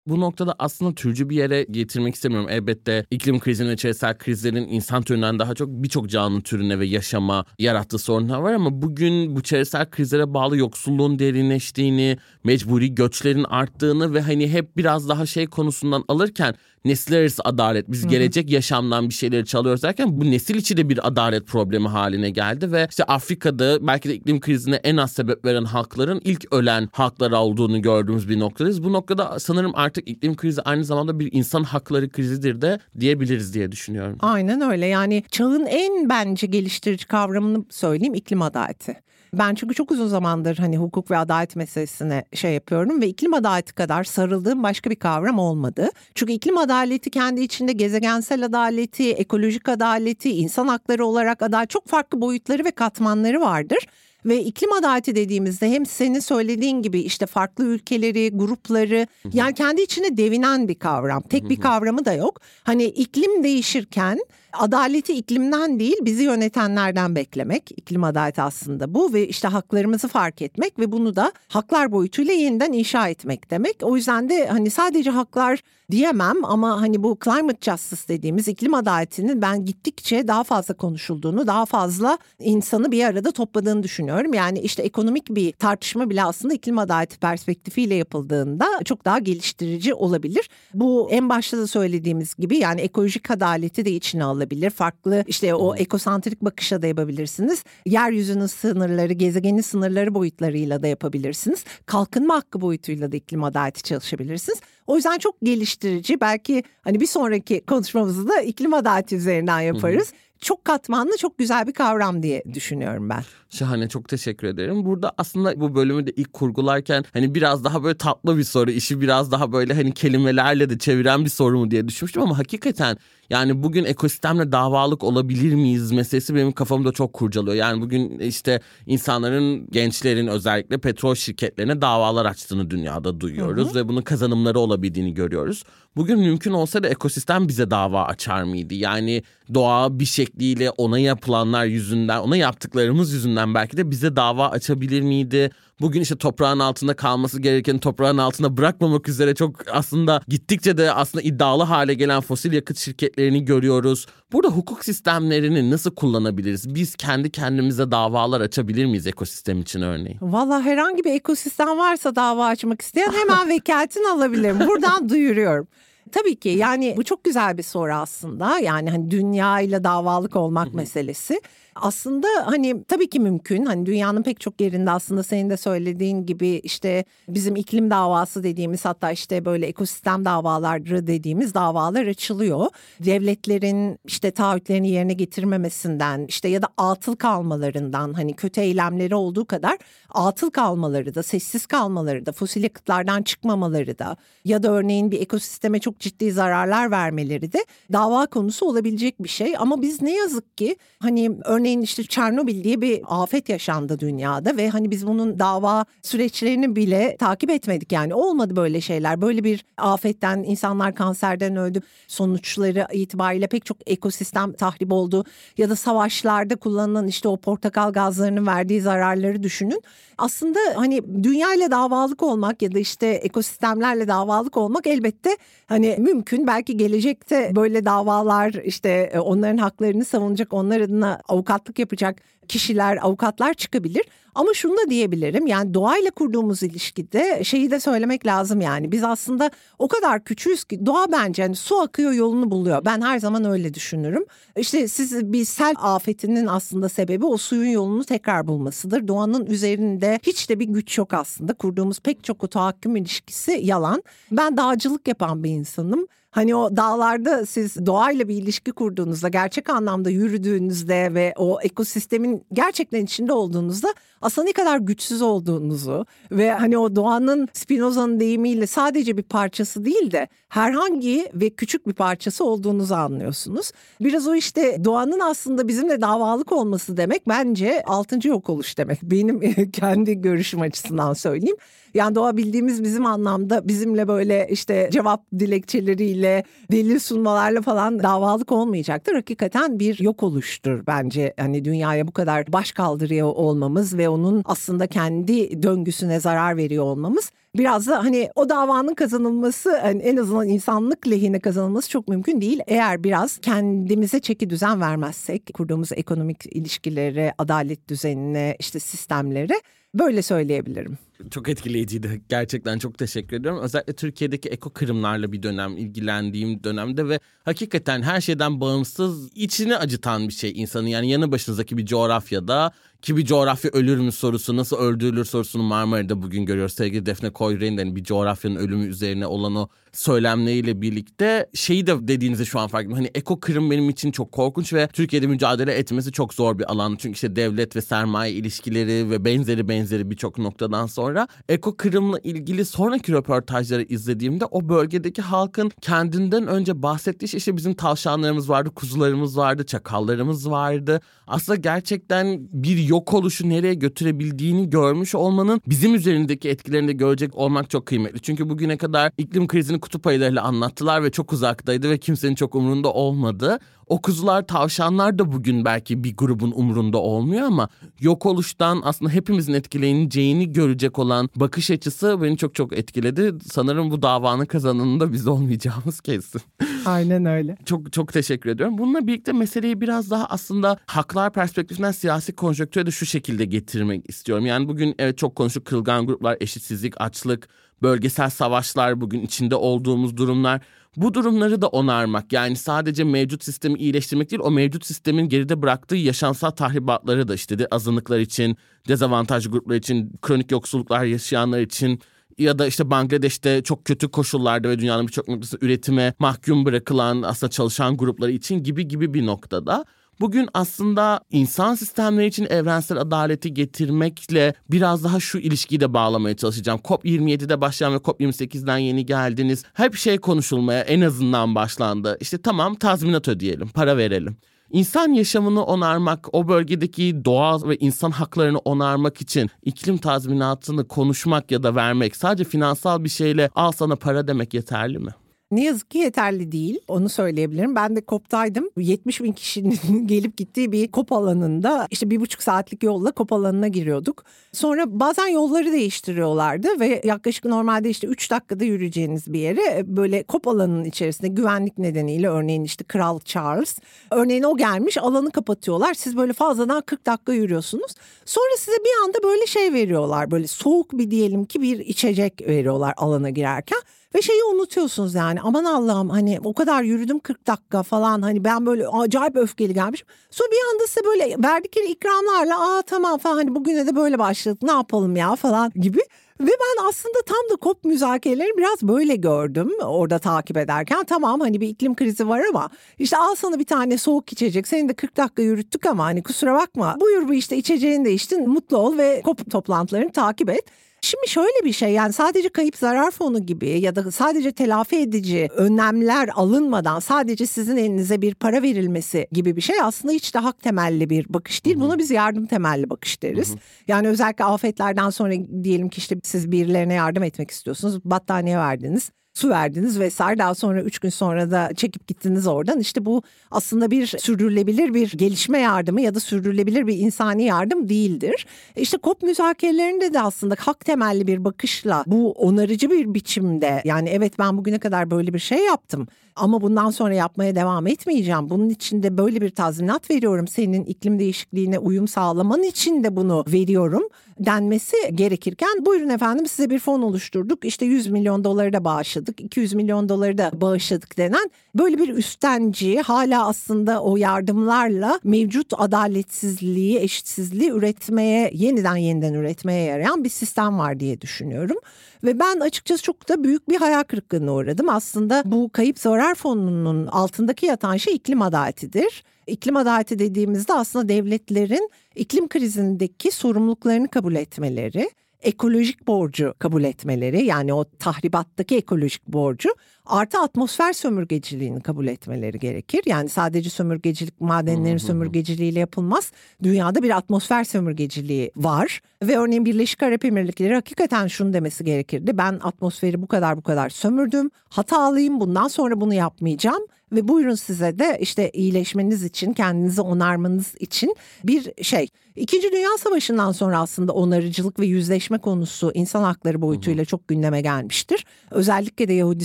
[0.07, 2.49] Bu noktada aslında türcü bir yere getirmek istemiyorum.
[2.51, 7.45] Elbette iklim krizinin ve çevresel krizlerin insan türünden daha çok birçok canlı türüne ve yaşama
[7.59, 14.21] yarattığı sorunlar var ama bugün bu çevresel krizlere bağlı yoksulluğun derinleştiğini, mecburi göçlerin arttığını ve
[14.21, 19.47] hani hep biraz daha şey konusundan alırken nesiller arası adalet, biz gelecek yaşamdan bir şeyleri
[19.47, 24.09] çalıyoruz derken bu nesil içi de bir adalet problemi haline geldi ve işte Afrika'da belki
[24.09, 28.85] de iklim krizine en az sebep veren halkların ilk ölen halklar olduğunu gördüğümüz bir noktadayız.
[28.85, 33.73] Bu noktada sanırım artık iklim krizi aynı zamanda bir insan hakları krizidir de diyebiliriz diye
[33.73, 34.19] düşünüyorum.
[34.21, 38.97] Aynen öyle yani çağın en bence geliştirici kavramını söyleyeyim iklim adaleti.
[39.35, 43.75] Ben çünkü çok uzun zamandır hani hukuk ve adalet meselesine şey yapıyorum ve iklim adaleti
[43.75, 45.89] kadar sarıldığım başka bir kavram olmadı.
[46.15, 52.21] Çünkü iklim adaleti kendi içinde gezegensel adaleti, ekolojik adaleti, insan hakları olarak adalet çok farklı
[52.21, 53.79] boyutları ve katmanları vardır.
[54.27, 60.17] Ve iklim adaleti dediğimizde hem senin söylediğin gibi işte farklı ülkeleri, grupları yani kendi içine
[60.17, 61.23] devinen bir kavram.
[61.23, 62.41] Tek bir kavramı da yok.
[62.63, 64.19] Hani iklim değişirken
[64.53, 67.71] adaleti iklimden değil bizi yönetenlerden beklemek.
[67.77, 72.73] İklim adaleti aslında bu ve işte haklarımızı fark etmek ve bunu da haklar boyutuyla yeniden
[72.73, 73.77] inşa etmek demek.
[73.83, 75.61] O yüzden de hani sadece haklar
[75.91, 81.67] diyemem ama hani bu climate justice dediğimiz iklim adaletinin ben gittikçe daha fazla konuşulduğunu, daha
[81.67, 84.35] fazla insanı bir arada topladığını düşünüyorum.
[84.35, 90.51] Yani işte ekonomik bir tartışma bile aslında iklim adaleti perspektifiyle yapıldığında çok daha geliştirici olabilir.
[90.75, 94.71] Bu en başta da söylediğimiz gibi yani ekolojik adaleti de içine alabilir.
[94.71, 97.65] Farklı işte o ekosantrik bakışa da yapabilirsiniz.
[97.87, 101.65] Yeryüzünün sınırları, gezegenin sınırları boyutlarıyla da yapabilirsiniz.
[101.87, 104.59] Kalkınma hakkı boyutuyla da iklim adaleti çalışabilirsiniz.
[104.87, 106.21] O yüzden çok geliştirici.
[106.21, 110.09] Belki hani bir sonraki konuşmamızı da iklim adaleti üzerinden yaparız.
[110.09, 113.23] Hı hı çok katmanlı çok güzel bir kavram diye düşünüyorum ben.
[113.51, 114.85] Şahane çok teşekkür ederim.
[114.85, 119.01] Burada aslında bu bölümü de ilk kurgularken hani biraz daha böyle tatlı bir soru, işi
[119.01, 122.97] biraz daha böyle hani kelimelerle de çeviren bir soru mu diye düşünmüştüm ama hakikaten
[123.31, 127.57] yani bugün ekosistemle davalık olabilir miyiz meselesi benim kafamda çok kurcalıyor.
[127.57, 133.75] Yani bugün işte insanların, gençlerin özellikle petrol şirketlerine davalar açtığını dünyada duyuyoruz hı hı.
[133.75, 135.65] ve bunun kazanımları olabildiğini görüyoruz.
[135.97, 138.75] Bugün mümkün olsa da ekosistem bize dava açar mıydı?
[138.75, 139.23] Yani
[139.55, 145.51] doğa bir şekliyle ona yapılanlar yüzünden, ona yaptıklarımız yüzünden belki de bize dava açabilir miydi?
[145.81, 151.23] Bugün işte toprağın altında kalması gereken toprağın altında bırakmamak üzere çok aslında gittikçe de aslında
[151.23, 154.07] iddialı hale gelen fosil yakıt şirketlerini görüyoruz.
[154.33, 156.75] Burada hukuk sistemlerini nasıl kullanabiliriz?
[156.75, 160.19] Biz kendi kendimize davalar açabilir miyiz ekosistem için örneğin?
[160.23, 164.61] Valla herhangi bir ekosistem varsa dava açmak isteyen hemen vekaletini alabilirim.
[164.61, 165.69] Buradan duyuruyorum.
[166.13, 168.59] Tabii ki yani bu çok güzel bir soru aslında.
[168.59, 171.41] Yani hani dünya ile davalık olmak meselesi.
[171.75, 173.67] Aslında hani tabii ki mümkün.
[173.67, 178.85] Hani dünyanın pek çok yerinde aslında senin de söylediğin gibi işte bizim iklim davası dediğimiz
[178.85, 182.67] hatta işte böyle ekosistem davaları dediğimiz davalar açılıyor.
[183.01, 189.79] Devletlerin işte taahhütlerini yerine getirmemesinden işte ya da atıl kalmalarından hani kötü eylemleri olduğu kadar
[190.11, 195.79] atıl kalmaları da sessiz kalmaları da fosil yakıtlardan çıkmamaları da ya da örneğin bir ekosisteme
[195.79, 199.55] çok ciddi zararlar vermeleri de dava konusu olabilecek bir şey.
[199.59, 204.57] Ama biz ne yazık ki hani örneğin Örneğin işte Çernobil diye bir afet yaşandı dünyada
[204.57, 209.21] ve hani biz bunun dava süreçlerini bile takip etmedik yani olmadı böyle şeyler.
[209.21, 211.81] Böyle bir afetten insanlar kanserden öldü.
[212.09, 215.25] Sonuçları itibariyle pek çok ekosistem tahrip oldu
[215.59, 219.83] ya da savaşlarda kullanılan işte o portakal gazlarının verdiği zararları düşünün.
[220.19, 226.47] Aslında hani dünya ile davalık olmak ya da işte ekosistemlerle davalık olmak elbette hani mümkün.
[226.47, 231.21] Belki gelecekte böyle davalar işte e, onların haklarını savunacak, onlar adına
[231.55, 232.17] avukatlık yapacak
[232.49, 234.05] kişiler, avukatlar çıkabilir.
[234.35, 239.51] Ama şunu da diyebilirim yani doğayla kurduğumuz ilişkide şeyi de söylemek lazım yani biz aslında
[239.79, 242.85] o kadar küçüğüz ki doğa bence hani su akıyor yolunu buluyor.
[242.85, 244.25] Ben her zaman öyle düşünürüm.
[244.57, 249.09] İşte siz bir sel afetinin aslında sebebi o suyun yolunu tekrar bulmasıdır.
[249.09, 251.55] Doğanın üzerinde hiç de bir güç yok aslında.
[251.55, 254.03] Kurduğumuz pek çok o tahakküm ilişkisi yalan.
[254.31, 256.07] Ben dağcılık yapan bir insanım.
[256.35, 263.05] Hani o dağlarda siz doğayla bir ilişki kurduğunuzda, gerçek anlamda yürüdüğünüzde ve o ekosistemin gerçekten
[263.05, 269.23] içinde olduğunuzda aslında ne kadar güçsüz olduğunuzu ve hani o doğanın Spinoza'nın deyimiyle sadece bir
[269.23, 273.73] parçası değil de herhangi ve küçük bir parçası olduğunuzu anlıyorsunuz.
[274.01, 279.03] Biraz o işte doğanın aslında bizimle davalık olması demek bence altıncı yok oluş demek.
[279.03, 281.57] Benim kendi görüşüm açısından söyleyeyim.
[281.95, 286.24] Yani doğa bildiğimiz bizim anlamda bizimle böyle işte cevap dilekçeleriyle,
[286.73, 289.15] delil sunmalarla falan davalık olmayacaktır.
[289.15, 291.35] Hakikaten bir yok oluştur bence.
[291.41, 297.31] Hani dünyaya bu kadar baş kaldırıyor olmamız ve onun aslında kendi döngüsüne zarar veriyor olmamız
[297.57, 302.61] biraz da hani o davanın kazanılması hani en azından insanlık lehine kazanılması çok mümkün değil.
[302.67, 309.55] Eğer biraz kendimize çeki düzen vermezsek kurduğumuz ekonomik ilişkilere, adalet düzenine, işte sistemlere
[309.95, 310.99] böyle söyleyebilirim.
[311.31, 312.23] Çok etkileyiciydi.
[312.29, 313.61] Gerçekten çok teşekkür ediyorum.
[313.63, 320.29] Özellikle Türkiye'deki eko kırımlarla bir dönem ilgilendiğim dönemde ve hakikaten her şeyden bağımsız içini acıtan
[320.29, 320.87] bir şey insanın.
[320.87, 322.73] Yani yanı başınızdaki bir coğrafyada
[323.05, 326.75] ki bir coğrafya ölür mü sorusu, nasıl öldürülür sorusunu Marmara'da bugün görüyoruz.
[326.75, 332.09] Sevgili Defne Koyren'in de hani bir coğrafyanın ölümü üzerine olan o söylemleriyle birlikte şeyi de
[332.09, 332.97] dediğinizi şu an fark ettim.
[332.97, 336.97] Hani eko kırım benim için çok korkunç ve Türkiye'de mücadele etmesi çok zor bir alan.
[336.99, 342.65] Çünkü işte devlet ve sermaye ilişkileri ve benzeri benzeri birçok noktadan sonra eko kırımla ilgili
[342.65, 349.37] sonraki röportajları izlediğimde o bölgedeki halkın kendinden önce bahsettiği şey işte bizim tavşanlarımız vardı, kuzularımız
[349.37, 351.01] vardı, çakallarımız vardı.
[351.27, 357.71] Aslında gerçekten bir yok oluşu nereye götürebildiğini görmüş olmanın bizim üzerindeki etkilerini de görecek olmak
[357.71, 358.21] çok kıymetli.
[358.21, 362.93] Çünkü bugüne kadar iklim krizini kutup ayılarıyla anlattılar ve çok uzaktaydı ve kimsenin çok umurunda
[362.93, 363.59] olmadı.
[363.87, 367.69] O kuzular, tavşanlar da bugün belki bir grubun umurunda olmuyor ama
[368.01, 373.35] yok oluştan aslında hepimizin etkileneceğini görecek olan bakış açısı beni çok çok etkiledi.
[373.51, 376.41] Sanırım bu davanın kazananında biz olmayacağımız kesin.
[376.87, 377.57] Aynen öyle.
[377.65, 378.79] Çok çok teşekkür ediyorum.
[378.79, 384.47] Bununla birlikte meseleyi biraz daha aslında haklar perspektifinden siyasi konjonktüre de şu şekilde getirmek istiyorum.
[384.47, 387.49] Yani bugün evet çok konuştuk kırılgan gruplar, eşitsizlik, açlık,
[387.83, 390.61] bölgesel savaşlar, bugün içinde olduğumuz durumlar.
[390.97, 395.97] Bu durumları da onarmak yani sadece mevcut sistemi iyileştirmek değil o mevcut sistemin geride bıraktığı
[395.97, 398.57] yaşamsal tahribatları da işte de azınlıklar için,
[398.89, 402.01] dezavantajlı gruplar için, kronik yoksulluklar yaşayanlar için
[402.39, 407.51] ya da işte Bangladeş'te çok kötü koşullarda ve dünyanın birçok noktasında üretime mahkum bırakılan aslında
[407.51, 409.85] çalışan grupları için gibi gibi bir noktada.
[410.21, 416.81] Bugün aslında insan sistemleri için evrensel adaleti getirmekle biraz daha şu ilişkiyi de bağlamaya çalışacağım.
[416.85, 419.63] COP27'de başlayan ve COP28'den yeni geldiniz.
[419.75, 422.17] Hep şey konuşulmaya en azından başlandı.
[422.21, 424.37] İşte tamam tazminat ödeyelim, para verelim.
[424.71, 431.63] İnsan yaşamını onarmak, o bölgedeki doğa ve insan haklarını onarmak için iklim tazminatını konuşmak ya
[431.63, 435.11] da vermek sadece finansal bir şeyle al sana para demek yeterli mi?
[435.55, 436.79] Ne yazık ki yeterli değil.
[436.89, 437.75] Onu söyleyebilirim.
[437.75, 438.71] Ben de COP'taydım.
[438.77, 443.69] 70 bin kişinin gelip gittiği bir COP alanında işte bir buçuk saatlik yolla COP alanına
[443.69, 444.25] giriyorduk.
[444.53, 450.49] Sonra bazen yolları değiştiriyorlardı ve yaklaşık normalde işte 3 dakikada yürüyeceğiniz bir yere böyle COP
[450.49, 453.79] alanının içerisinde güvenlik nedeniyle örneğin işte Kral Charles
[454.11, 455.95] örneğin o gelmiş alanı kapatıyorlar.
[455.95, 457.93] Siz böyle fazladan 40 dakika yürüyorsunuz.
[458.25, 460.31] Sonra size bir anda böyle şey veriyorlar.
[460.31, 463.81] Böyle soğuk bir diyelim ki bir içecek veriyorlar alana girerken.
[464.15, 468.67] Ve şeyi unutuyorsunuz yani aman Allah'ım hani o kadar yürüdüm 40 dakika falan hani ben
[468.67, 470.07] böyle acayip öfkeli gelmişim.
[470.31, 474.63] Sonra bir anda size böyle verdikleri ikramlarla aa tamam falan hani bugüne de böyle başladık
[474.63, 476.01] ne yapalım ya falan gibi.
[476.41, 481.05] Ve ben aslında tam da COP müzakerelerini biraz böyle gördüm orada takip ederken.
[481.05, 484.69] Tamam hani bir iklim krizi var ama işte al sana bir tane soğuk içecek.
[484.69, 486.97] Seni de 40 dakika yürüttük ama hani kusura bakma.
[487.01, 490.65] Buyur bu işte içeceğini de içtin mutlu ol ve COP toplantılarını takip et.
[491.05, 495.49] Şimdi şöyle bir şey yani sadece kayıp zarar fonu gibi ya da sadece telafi edici
[495.57, 500.63] önlemler alınmadan sadece sizin elinize bir para verilmesi gibi bir şey aslında hiç de hak
[500.63, 501.77] temelli bir bakış değil.
[501.81, 503.55] Buna biz yardım temelli bakış deriz.
[503.89, 508.05] Yani özellikle afetlerden sonra diyelim ki işte siz birilerine yardım etmek istiyorsunuz.
[508.05, 512.81] Battaniye verdiniz su verdiniz vesaire daha sonra üç gün sonra da çekip gittiniz oradan.
[512.81, 518.47] İşte bu aslında bir sürdürülebilir bir gelişme yardımı ya da sürdürülebilir bir insani yardım değildir.
[518.77, 524.39] İşte COP müzakerelerinde de aslında hak temelli bir bakışla bu onarıcı bir biçimde yani evet
[524.39, 528.51] ben bugüne kadar böyle bir şey yaptım ama bundan sonra yapmaya devam etmeyeceğim.
[528.51, 530.49] Bunun için de böyle bir tazminat veriyorum.
[530.49, 536.79] Senin iklim değişikliğine uyum sağlaman için de bunu veriyorum denmesi gerekirken buyurun efendim size bir
[536.79, 537.65] fon oluşturduk.
[537.65, 543.01] İşte 100 milyon doları da bağışladık, 200 milyon doları da bağışladık denen böyle bir üstenci
[543.01, 551.01] hala aslında o yardımlarla mevcut adaletsizliği, eşitsizliği üretmeye, yeniden yeniden üretmeye yarayan bir sistem var
[551.01, 551.77] diye düşünüyorum.
[552.25, 554.89] Ve ben açıkçası çok da büyük bir hayal kırıklığına uğradım.
[554.89, 559.25] Aslında bu kayıp zarar fonunun altındaki yatan şey iklim adaletidir.
[559.47, 565.11] İklim adaleti dediğimizde aslında devletlerin iklim krizindeki sorumluluklarını kabul etmeleri,
[565.43, 569.69] ekolojik borcu kabul etmeleri yani o tahribattaki ekolojik borcu
[570.07, 573.03] artı atmosfer sömürgeciliğini kabul etmeleri gerekir.
[573.07, 576.33] Yani sadece sömürgecilik madenlerin sömürgeciliğiyle yapılmaz.
[576.63, 582.39] Dünyada bir atmosfer sömürgeciliği var ve örneğin Birleşik Arap Emirlikleri hakikaten şunu demesi gerekirdi.
[582.39, 584.51] Ben atmosferi bu kadar bu kadar sömürdüm.
[584.69, 586.83] Hatalıyım bundan sonra bunu yapmayacağım
[587.15, 592.09] ve buyurun size de işte iyileşmeniz için kendinizi onarmanız için bir şey.
[592.37, 598.25] İkinci Dünya Savaşı'ndan sonra aslında onarıcılık ve yüzleşme konusu insan hakları boyutuyla çok gündeme gelmiştir.
[598.51, 599.45] Özellikle de Yahudi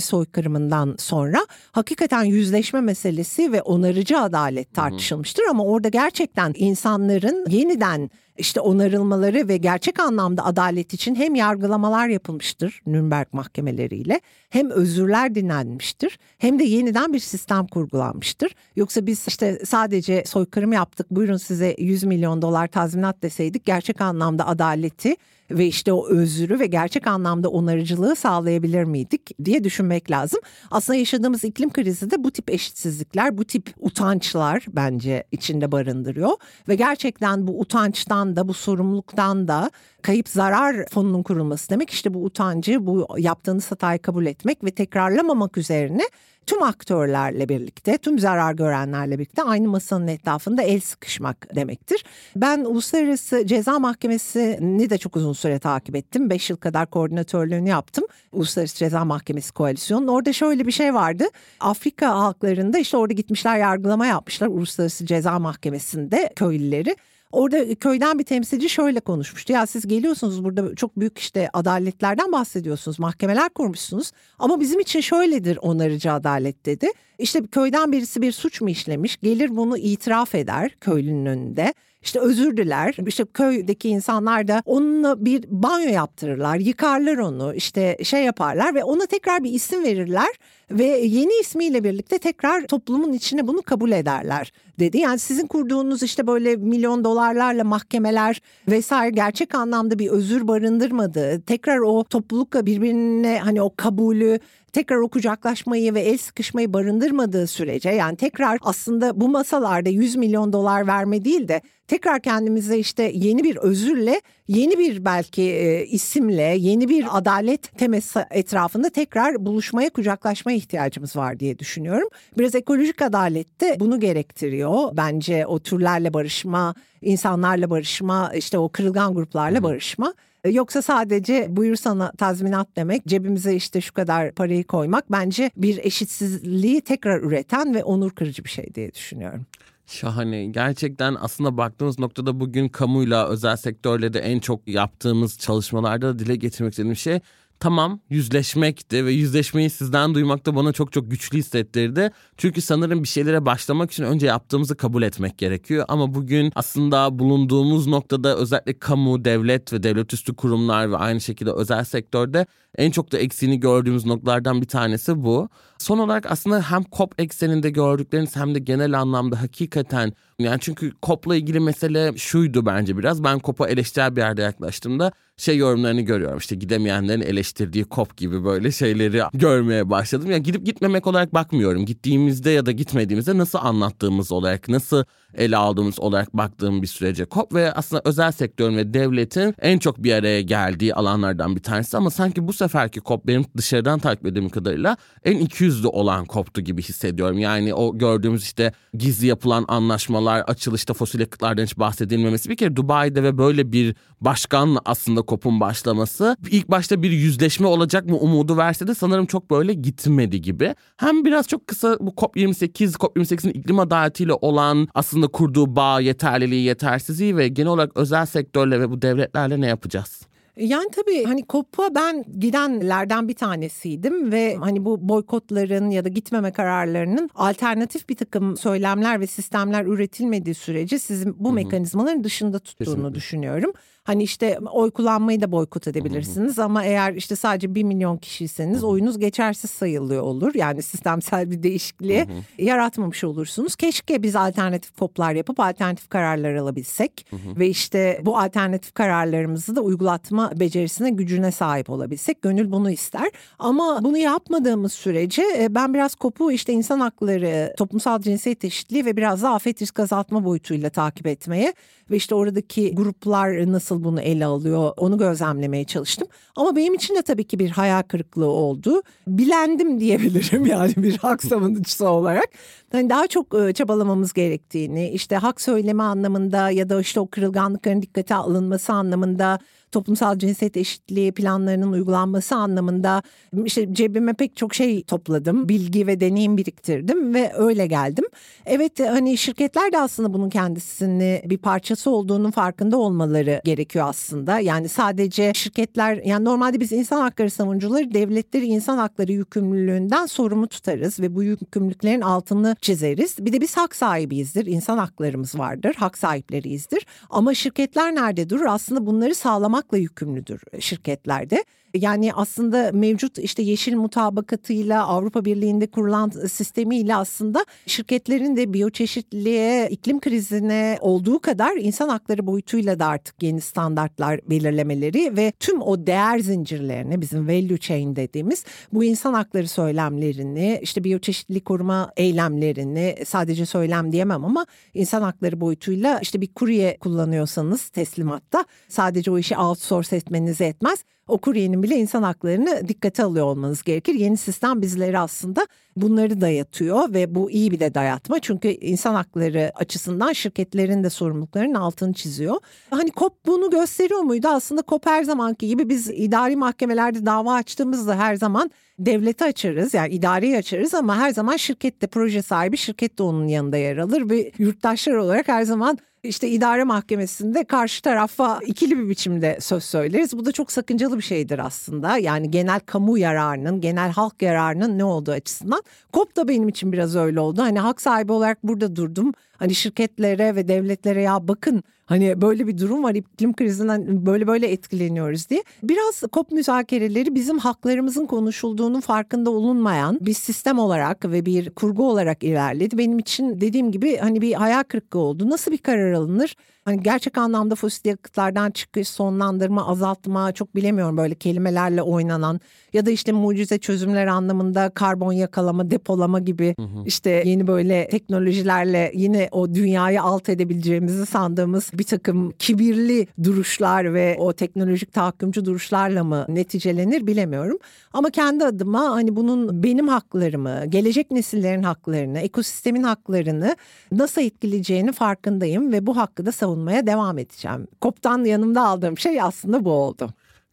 [0.00, 8.60] soykırımından sonra hakikaten yüzleşme meselesi ve onarıcı adalet tartışılmıştır ama orada gerçekten insanların yeniden işte
[8.60, 16.58] onarılmaları ve gerçek anlamda adalet için hem yargılamalar yapılmıştır Nürnberg mahkemeleriyle hem özürler dinlenmiştir hem
[16.58, 18.54] de yeniden bir sistem kurgulanmıştır.
[18.76, 24.46] Yoksa biz işte sadece soykırım yaptık buyurun size 100 milyon dolar tazminat deseydik gerçek anlamda
[24.46, 25.16] adaleti
[25.50, 30.40] ve işte o özürü ve gerçek anlamda onarıcılığı sağlayabilir miydik diye düşünmek lazım.
[30.70, 36.32] Aslında yaşadığımız iklim krizi de bu tip eşitsizlikler, bu tip utançlar bence içinde barındırıyor
[36.68, 39.70] ve gerçekten bu utançtan da bu sorumluluktan da
[40.02, 45.58] kayıp zarar fonunun kurulması demek işte bu utancı, bu yaptığınız hatayı kabul etmek ve tekrarlamamak
[45.58, 46.02] üzerine
[46.50, 52.04] tüm aktörlerle birlikte, tüm zarar görenlerle birlikte aynı masanın etrafında el sıkışmak demektir.
[52.36, 56.30] Ben Uluslararası Ceza Mahkemesi'ni de çok uzun süre takip ettim.
[56.30, 58.04] Beş yıl kadar koordinatörlüğünü yaptım.
[58.32, 60.08] Uluslararası Ceza Mahkemesi Koalisyonu'nun.
[60.08, 61.24] Orada şöyle bir şey vardı.
[61.60, 66.96] Afrika halklarında işte orada gitmişler yargılama yapmışlar Uluslararası Ceza Mahkemesi'nde köylüleri.
[67.32, 69.52] Orada köyden bir temsilci şöyle konuşmuştu.
[69.52, 72.98] Ya siz geliyorsunuz burada çok büyük işte adaletlerden bahsediyorsunuz.
[72.98, 74.12] Mahkemeler kurmuşsunuz.
[74.38, 76.88] Ama bizim için şöyledir onarıcı adalet dedi.
[77.18, 79.16] İşte köyden birisi bir suç mu işlemiş?
[79.16, 81.74] Gelir bunu itiraf eder köylünün önünde.
[82.02, 82.96] İşte özür diler.
[83.06, 89.06] İşte köydeki insanlar da onunla bir banyo yaptırırlar, yıkarlar onu, işte şey yaparlar ve ona
[89.06, 90.28] tekrar bir isim verirler
[90.70, 94.98] ve yeni ismiyle birlikte tekrar toplumun içine bunu kabul ederler dedi.
[94.98, 101.42] Yani sizin kurduğunuz işte böyle milyon dolarlarla mahkemeler vesaire gerçek anlamda bir özür barındırmadı.
[101.42, 104.38] Tekrar o toplulukla birbirine hani o kabulü
[104.72, 110.52] tekrar o kucaklaşmayı ve el sıkışmayı barındırmadığı sürece yani tekrar aslında bu masalarda 100 milyon
[110.52, 116.56] dolar verme değil de tekrar kendimize işte yeni bir özürle yeni bir belki e, isimle
[116.58, 122.08] yeni bir adalet temesi etrafında tekrar buluşmaya kucaklaşmaya ihtiyacımız var diye düşünüyorum.
[122.38, 124.96] Biraz ekolojik adalet de bunu gerektiriyor.
[124.96, 130.14] Bence o türlerle barışma, insanlarla barışma, işte o kırılgan gruplarla barışma.
[130.44, 136.80] Yoksa sadece buyur sana tazminat demek, cebimize işte şu kadar parayı koymak bence bir eşitsizliği
[136.80, 139.46] tekrar üreten ve onur kırıcı bir şey diye düşünüyorum.
[139.86, 140.46] Şahane.
[140.46, 146.36] Gerçekten aslında baktığımız noktada bugün kamuyla özel sektörle de en çok yaptığımız çalışmalarda da dile
[146.36, 147.20] getirmek istediğim şey
[147.60, 152.10] tamam yüzleşmekti ve yüzleşmeyi sizden duymak da bana çok çok güçlü hissettirdi.
[152.36, 155.84] Çünkü sanırım bir şeylere başlamak için önce yaptığımızı kabul etmek gerekiyor.
[155.88, 161.52] Ama bugün aslında bulunduğumuz noktada özellikle kamu, devlet ve devlet üstü kurumlar ve aynı şekilde
[161.52, 162.46] özel sektörde
[162.78, 165.48] en çok da eksiğini gördüğümüz noktalardan bir tanesi bu.
[165.80, 171.36] Son olarak aslında hem COP ekseninde gördükleriniz hem de genel anlamda hakikaten yani çünkü COP'la
[171.36, 173.24] ilgili mesele şuydu bence biraz.
[173.24, 176.38] Ben COP'a eleştirel bir yerde yaklaştığımda şey yorumlarını görüyorum.
[176.38, 180.30] İşte gidemeyenlerin eleştirdiği COP gibi böyle şeyleri görmeye başladım.
[180.30, 181.86] Yani gidip gitmemek olarak bakmıyorum.
[181.86, 187.54] Gittiğimizde ya da gitmediğimizde nasıl anlattığımız olarak, nasıl ele aldığımız olarak baktığım bir sürece COP
[187.54, 192.10] ve aslında özel sektörün ve devletin en çok bir araya geldiği alanlardan bir tanesi ama
[192.10, 195.38] sanki bu seferki COP benim dışarıdan takip ettiğim kadarıyla en
[195.70, 197.38] ikiyüzlü olan COP'tu gibi hissediyorum.
[197.38, 203.22] Yani o gördüğümüz işte gizli yapılan anlaşmalar, açılışta fosil yakıtlardan hiç bahsedilmemesi bir kere Dubai'de
[203.22, 208.86] ve böyle bir başkanla aslında COP'un başlaması ilk başta bir yüzleşme olacak mı umudu verse
[208.86, 210.74] de sanırım çok böyle gitmedi gibi.
[210.96, 217.36] Hem biraz çok kısa bu COP28, COP28'in iklim adaletiyle olan aslında kurduğu bağ, yeterliliği, yetersizliği
[217.36, 220.30] ve genel olarak özel sektörle ve bu devletlerle ne yapacağız?
[220.56, 226.52] Yani tabii hani COP'a ben gidenlerden bir tanesiydim ve hani bu boykotların ya da gitmeme
[226.52, 231.54] kararlarının alternatif bir takım söylemler ve sistemler üretilmediği sürece sizin bu Hı-hı.
[231.54, 233.14] mekanizmaların dışında tuttuğunu Kesinlikle.
[233.14, 233.72] düşünüyorum.
[234.04, 236.64] Hani işte oy kullanmayı da boykot edebilirsiniz hı hı.
[236.64, 238.86] ama eğer işte sadece bir milyon kişiyseniz hı hı.
[238.86, 240.54] oyunuz geçersiz sayılıyor olur.
[240.54, 242.64] Yani sistemsel bir değişikliği hı hı.
[242.64, 243.76] yaratmamış olursunuz.
[243.76, 247.58] Keşke biz alternatif poplar yapıp alternatif kararlar alabilsek hı hı.
[247.58, 252.42] ve işte bu alternatif kararlarımızı da uygulatma becerisine gücüne sahip olabilsek.
[252.42, 258.20] Gönül bunu ister ama bunu yapmadığımız sürece e, ben biraz kopu işte insan hakları, toplumsal
[258.20, 261.74] cinsiyet eşitliği ve biraz da afet risk azaltma boyutuyla takip etmeye
[262.10, 266.28] ve işte oradaki gruplar nasıl bunu ele alıyor onu gözlemlemeye çalıştım.
[266.56, 269.02] Ama benim için de tabii ki bir hayal kırıklığı oldu.
[269.26, 272.48] Bilendim diyebilirim yani bir hak savunucusu olarak.
[272.94, 278.02] Yani daha çok e, çabalamamız gerektiğini işte hak söyleme anlamında ya da işte o kırılganlıkların
[278.02, 279.58] dikkate alınması anlamında
[279.92, 283.22] toplumsal cinsiyet eşitliği planlarının uygulanması anlamında
[283.64, 285.68] işte cebime pek çok şey topladım.
[285.68, 288.24] Bilgi ve deneyim biriktirdim ve öyle geldim.
[288.66, 294.58] Evet hani şirketler de aslında bunun kendisini bir parçası olduğunun farkında olmaları gerekiyor aslında.
[294.58, 301.20] Yani sadece şirketler yani normalde biz insan hakları savunucuları devletleri insan hakları yükümlülüğünden sorumlu tutarız
[301.20, 303.36] ve bu yükümlülüklerin altını çizeriz.
[303.38, 304.66] Bir de biz hak sahibiyizdir.
[304.66, 305.94] insan haklarımız vardır.
[305.98, 307.06] Hak sahipleriyizdir.
[307.30, 308.66] Ama şirketler nerede durur?
[308.68, 311.64] Aslında bunları sağlamak korumakla yükümlüdür şirketlerde.
[311.94, 320.20] Yani aslında mevcut işte yeşil mutabakatıyla Avrupa Birliği'nde kurulan sistemiyle aslında şirketlerin de biyoçeşitliliğe, iklim
[320.20, 326.38] krizine olduğu kadar insan hakları boyutuyla da artık yeni standartlar belirlemeleri ve tüm o değer
[326.38, 334.12] zincirlerini bizim value chain dediğimiz bu insan hakları söylemlerini işte biyoçeşitlilik koruma eylemlerini sadece söylem
[334.12, 340.64] diyemem ama insan hakları boyutuyla işte bir kurye kullanıyorsanız teslimatta sadece o işi outsource etmenize
[340.64, 344.14] etmez o kuryenin bile insan haklarını dikkate alıyor olmanız gerekir.
[344.14, 345.66] Yeni sistem bizleri aslında
[345.96, 348.40] bunları dayatıyor ve bu iyi bir de dayatma.
[348.40, 352.56] Çünkü insan hakları açısından şirketlerin de sorumluluklarının altını çiziyor.
[352.90, 354.48] Hani COP bunu gösteriyor muydu?
[354.48, 360.14] Aslında COP her zamanki gibi biz idari mahkemelerde dava açtığımızda her zaman devleti açarız yani
[360.14, 364.52] idareyi açarız ama her zaman şirkette proje sahibi şirket de onun yanında yer alır ve
[364.58, 370.38] yurttaşlar olarak her zaman işte idare mahkemesinde karşı tarafa ikili bir biçimde söz söyleriz.
[370.38, 372.18] Bu da çok sakıncalı bir şeydir aslında.
[372.18, 375.82] Yani genel kamu yararının, genel halk yararının ne olduğu açısından.
[376.12, 377.62] COP da benim için biraz öyle oldu.
[377.62, 379.32] Hani hak sahibi olarak burada durdum.
[379.56, 384.66] Hani şirketlere ve devletlere ya bakın hani böyle bir durum var iklim krizinden böyle böyle
[384.66, 385.64] etkileniyoruz diye.
[385.82, 392.44] Biraz COP müzakereleri bizim haklarımızın konuşulduğunun farkında olunmayan bir sistem olarak ve bir kurgu olarak
[392.44, 392.98] ilerledi.
[392.98, 395.50] Benim için dediğim gibi hani bir hayal kırıklığı oldu.
[395.50, 396.56] Nasıl bir karar alınır?
[396.84, 402.60] Hani gerçek anlamda fosil yakıtlardan çıkış, sonlandırma, azaltma çok bilemiyorum böyle kelimelerle oynanan
[402.92, 407.02] ya da işte mucize çözümler anlamında karbon yakalama, depolama gibi hı hı.
[407.06, 414.36] işte yeni böyle teknolojilerle yine o dünyayı alt edebileceğimizi sandığımız bir takım kibirli duruşlar ve
[414.38, 417.78] o teknolojik tahakkümcü duruşlarla mı neticelenir bilemiyorum.
[418.12, 423.76] Ama kendi adıma hani bunun benim haklarımı, gelecek nesillerin haklarını, ekosistemin haklarını
[424.12, 427.88] nasıl etkileyeceğini farkındayım ve bu hakkı da savunmaya devam edeceğim.
[428.00, 430.30] Koptan yanımda aldığım şey aslında bu oldu.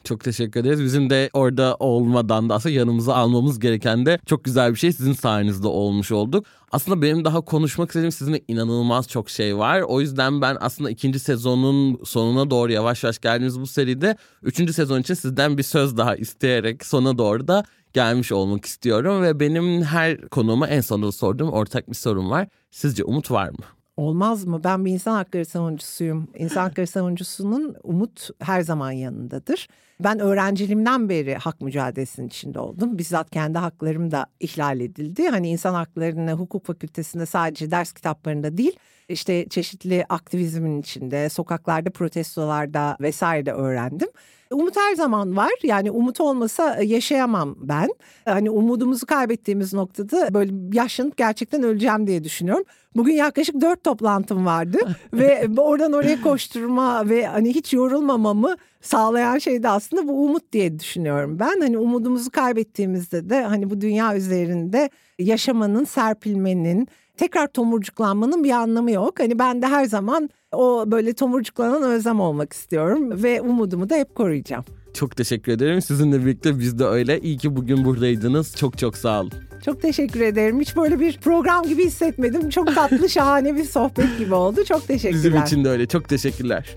[0.08, 0.84] Çok teşekkür ederiz.
[0.84, 5.14] Bizim de orada olmadan da aslında yanımıza almamız gereken de çok güzel bir şey sizin
[5.14, 6.46] sayenizde olmuş olduk.
[6.72, 9.82] Aslında benim daha konuşmak istediğim sizinle inanılmaz çok şey var.
[9.82, 15.00] O yüzden ben aslında ikinci sezonun sonuna doğru yavaş yavaş geldiğimiz bu seride üçüncü sezon
[15.00, 19.22] için sizden bir söz daha isteyerek sona doğru da gelmiş olmak istiyorum.
[19.24, 22.48] Ve benim her konuğuma en sonunda sorduğum ortak bir sorum var.
[22.72, 23.77] Sizce umut var mı?
[23.98, 24.64] Olmaz mı?
[24.64, 26.28] Ben bir insan hakları savunucusuyum.
[26.36, 29.68] İnsan hakları savunucusunun umut her zaman yanındadır.
[30.00, 32.98] Ben öğrenciliğimden beri hak mücadelesinin içinde oldum.
[32.98, 35.28] Bizzat kendi haklarım da ihlal edildi.
[35.30, 38.80] Hani insan haklarını hukuk fakültesinde sadece ders kitaplarında değil,
[39.10, 44.10] işte çeşitli aktivizmin içinde, sokaklarda, protestolarda vesaire öğrendim.
[44.52, 45.52] Umut her zaman var.
[45.64, 47.90] Yani umut olmasa yaşayamam ben.
[48.26, 52.64] Hani umudumuzu kaybettiğimiz noktada böyle yaşlanıp gerçekten öleceğim diye düşünüyorum.
[52.96, 54.78] Bugün yaklaşık dört toplantım vardı
[55.14, 60.80] ve oradan oraya koşturma ve hani hiç yorulmamamı sağlayan şey de aslında bu umut diye
[60.80, 61.62] düşünüyorum ben.
[61.62, 64.90] Hani umudumuzu kaybettiğimizde de hani bu dünya üzerinde
[65.20, 66.88] yaşamanın, serpilmenin,
[67.18, 69.20] tekrar tomurcuklanmanın bir anlamı yok.
[69.20, 74.16] Hani ben de her zaman o böyle tomurcuklanan özlem olmak istiyorum ve umudumu da hep
[74.16, 74.66] koruyacağım.
[74.94, 75.82] Çok teşekkür ederim.
[75.82, 77.20] Sizinle birlikte biz de öyle.
[77.20, 78.56] İyi ki bugün buradaydınız.
[78.56, 79.32] Çok çok sağ olun.
[79.66, 80.62] Çok teşekkür ederim.
[80.62, 82.50] Hiç böyle bir program gibi hissetmedim.
[82.50, 84.66] Çok tatlı, şahane bir sohbet gibi oldu.
[84.66, 85.24] Çok teşekkürler.
[85.24, 85.88] Bizim için de öyle.
[85.88, 86.76] Çok teşekkürler.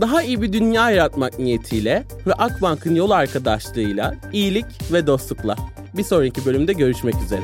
[0.00, 5.56] Daha iyi bir dünya yaratmak niyetiyle ve Akbank'ın yol arkadaşlığıyla iyilik ve dostlukla.
[5.96, 7.42] Bir sonraki bölümde görüşmek üzere.